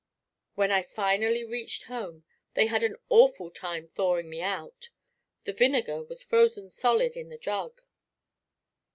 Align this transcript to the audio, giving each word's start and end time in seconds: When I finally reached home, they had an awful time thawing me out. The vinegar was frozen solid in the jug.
When 0.55 0.71
I 0.71 0.81
finally 0.81 1.43
reached 1.43 1.83
home, 1.83 2.23
they 2.55 2.65
had 2.65 2.81
an 2.81 2.95
awful 3.09 3.51
time 3.51 3.87
thawing 3.89 4.31
me 4.31 4.41
out. 4.41 4.89
The 5.43 5.53
vinegar 5.53 6.03
was 6.03 6.23
frozen 6.23 6.71
solid 6.71 7.15
in 7.15 7.29
the 7.29 7.37
jug. 7.37 7.83